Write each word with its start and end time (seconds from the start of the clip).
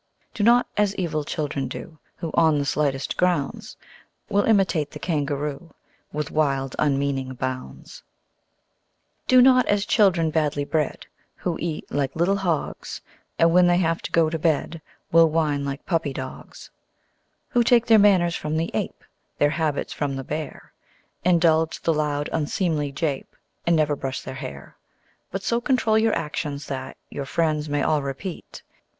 Do 0.33 0.43
not 0.43 0.65
as 0.77 0.95
evil 0.95 1.23
children 1.23 1.67
do, 1.67 1.99
Who 2.15 2.31
on 2.33 2.57
the 2.57 2.65
slightest 2.65 3.17
grounds 3.17 3.77
Will 4.29 4.45
imitate 4.45 4.89
the 4.89 4.97
Kangaroo, 4.97 5.75
With 6.11 6.31
wild 6.31 6.75
unmeaning 6.79 7.35
bounds: 7.35 8.01
Do 9.27 9.43
not 9.43 9.67
as 9.67 9.85
children 9.85 10.31
badly 10.31 10.65
bred, 10.65 11.05
Who 11.35 11.55
eat 11.61 11.85
like 11.91 12.15
little 12.15 12.37
Hogs, 12.37 13.01
And 13.37 13.53
when 13.53 13.67
they 13.67 13.77
have 13.77 14.01
to 14.01 14.11
go 14.11 14.27
to 14.27 14.39
bed 14.39 14.81
Will 15.11 15.29
whine 15.29 15.65
like 15.65 15.85
Puppy 15.85 16.13
Dogs: 16.13 16.71
Who 17.49 17.61
take 17.63 17.85
their 17.85 17.99
manners 17.99 18.35
from 18.35 18.57
the 18.57 18.71
Ape, 18.73 19.03
Their 19.37 19.51
habits 19.51 19.93
from 19.93 20.15
the 20.15 20.23
Bear, 20.23 20.73
Indulge 21.23 21.79
the 21.79 21.93
loud 21.93 22.27
unseemly 22.33 22.91
jape, 22.91 23.35
And 23.67 23.75
never 23.75 23.95
brush 23.95 24.23
their 24.23 24.33
hair. 24.33 24.77
But 25.29 25.43
so 25.43 25.61
control 25.61 25.99
your 25.99 26.15
actions 26.15 26.65
that 26.65 26.97
Your 27.11 27.25
friends 27.25 27.69
may 27.69 27.83
all 27.83 28.01
repeat. 28.01 28.63